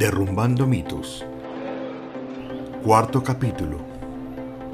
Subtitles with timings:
[0.00, 1.26] Derrumbando mitos.
[2.82, 3.76] Cuarto capítulo.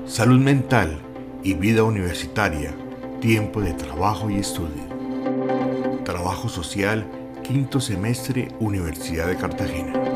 [0.07, 1.01] Salud mental
[1.43, 2.73] y vida universitaria.
[3.21, 4.85] Tiempo de trabajo y estudio.
[6.05, 7.05] Trabajo social,
[7.43, 10.16] quinto semestre, Universidad de Cartagena.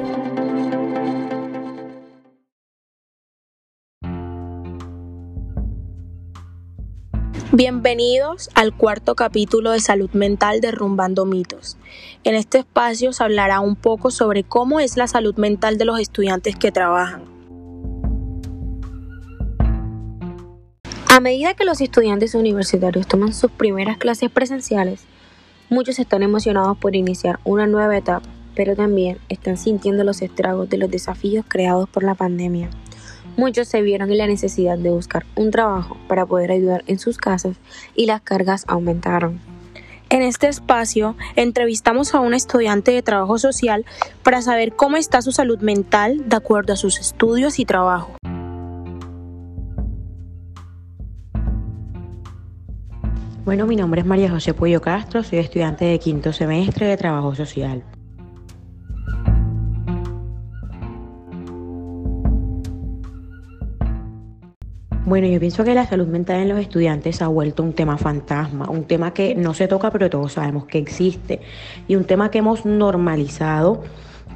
[7.53, 11.77] Bienvenidos al cuarto capítulo de Salud Mental Derrumbando Mitos.
[12.23, 15.99] En este espacio se hablará un poco sobre cómo es la salud mental de los
[15.99, 17.25] estudiantes que trabajan.
[21.09, 25.01] A medida que los estudiantes universitarios toman sus primeras clases presenciales,
[25.71, 30.79] muchos están emocionados por iniciar una nueva etapa, pero también están sintiendo los estragos de
[30.79, 32.70] los desafíos creados por la pandemia.
[33.36, 37.19] Muchos se vieron en la necesidad de buscar un trabajo para poder ayudar en sus
[37.19, 37.56] casas
[37.94, 39.41] y las cargas aumentaron.
[40.11, 43.86] En este espacio entrevistamos a un estudiante de trabajo social
[44.25, 48.17] para saber cómo está su salud mental de acuerdo a sus estudios y trabajo.
[53.44, 57.34] Bueno, mi nombre es María José Puyo Castro, soy estudiante de quinto semestre de trabajo
[57.34, 57.84] social.
[65.11, 68.70] Bueno, yo pienso que la salud mental en los estudiantes ha vuelto un tema fantasma,
[68.70, 71.41] un tema que no se toca, pero todos sabemos que existe,
[71.89, 73.83] y un tema que hemos normalizado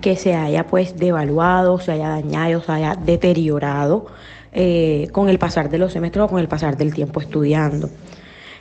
[0.00, 4.06] que se haya pues devaluado, se haya dañado, se haya deteriorado
[4.52, 7.88] eh, con el pasar de los semestres o con el pasar del tiempo estudiando.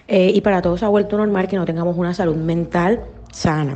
[0.07, 3.75] Eh, y para todos ha vuelto normal que no tengamos una salud mental sana.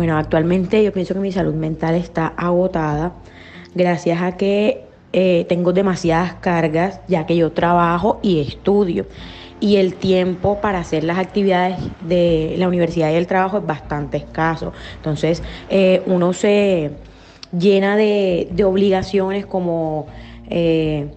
[0.00, 3.12] Bueno, actualmente yo pienso que mi salud mental está agotada
[3.74, 9.04] gracias a que eh, tengo demasiadas cargas ya que yo trabajo y estudio
[9.60, 14.16] y el tiempo para hacer las actividades de la universidad y el trabajo es bastante
[14.16, 14.72] escaso.
[14.96, 16.92] Entonces eh, uno se
[17.52, 20.06] llena de, obligaciones como...
[20.48, 21.10] Eh,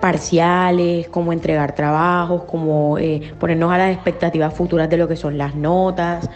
[0.00, 2.96] parciales, como entregar trabajos, como
[3.40, 6.30] ponernos a las expectativas futuras de lo que son las notas.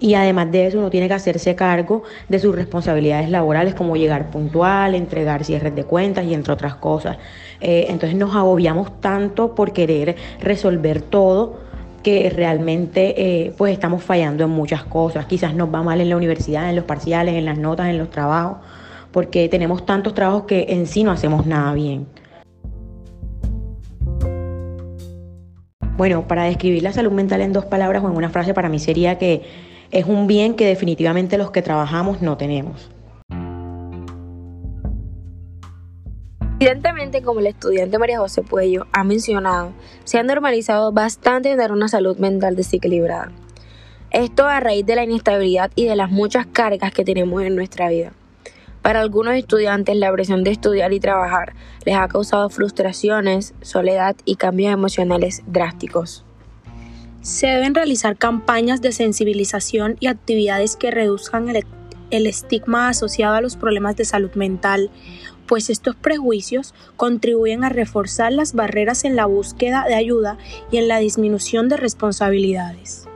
[0.00, 4.30] Y además de eso, uno tiene que hacerse cargo de sus responsabilidades laborales, como llegar
[4.30, 7.18] puntual, entregar cierres de cuentas y entre otras cosas.
[7.60, 11.60] Eh, entonces nos agobiamos tanto por querer resolver todo
[12.02, 15.26] que realmente eh, pues estamos fallando en muchas cosas.
[15.26, 18.10] Quizás nos va mal en la universidad, en los parciales, en las notas, en los
[18.10, 18.56] trabajos,
[19.12, 22.06] porque tenemos tantos trabajos que en sí no hacemos nada bien.
[25.98, 28.78] Bueno, para describir la salud mental en dos palabras o en una frase para mí
[28.78, 29.42] sería que
[29.90, 32.90] es un bien que definitivamente los que trabajamos no tenemos.
[36.60, 39.72] Evidentemente, como el estudiante María José Puello ha mencionado,
[40.04, 43.32] se ha normalizado bastante dar una salud mental desequilibrada.
[44.10, 47.88] Esto a raíz de la inestabilidad y de las muchas cargas que tenemos en nuestra
[47.88, 48.12] vida.
[48.82, 54.36] Para algunos estudiantes la presión de estudiar y trabajar les ha causado frustraciones, soledad y
[54.36, 56.24] cambios emocionales drásticos.
[57.22, 63.56] Se deben realizar campañas de sensibilización y actividades que reduzcan el, estigma asociado a los
[63.56, 64.90] problemas de salud mental,
[65.46, 70.38] pues estos prejuicios contribuyen a reforzar las barreras en la búsqueda de ayuda
[70.70, 73.06] y en la disminución de responsabilidades.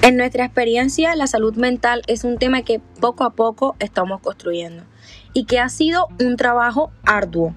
[0.00, 4.84] En nuestra experiencia, la salud mental es un tema que poco a poco estamos construyendo
[5.34, 7.54] y que ha sido un trabajo arduo.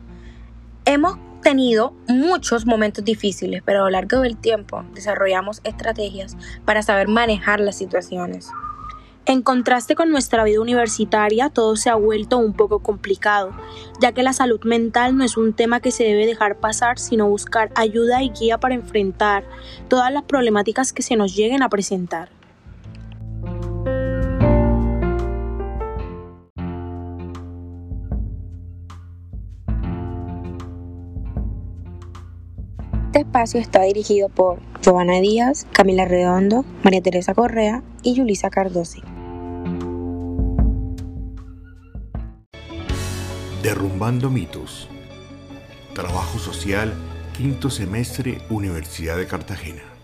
[0.86, 6.36] Hemos tenido muchos momentos difíciles, pero a lo largo del tiempo desarrollamos estrategias
[6.66, 8.50] para saber manejar las situaciones.
[9.26, 13.52] En contraste con nuestra vida universitaria, todo se ha vuelto un poco complicado,
[14.02, 17.30] ya que la salud mental no es un tema que se debe dejar pasar, sino
[17.30, 19.46] buscar ayuda y guía para enfrentar
[19.88, 22.37] todas las problemáticas que se nos lleguen a presentar.
[33.18, 39.02] Este espacio está dirigido por Giovanna Díaz, Camila Redondo, María Teresa Correa y Yulisa Cardosi.
[43.64, 44.88] Derrumbando mitos.
[45.96, 46.94] Trabajo social,
[47.36, 49.97] quinto semestre, Universidad de Cartagena.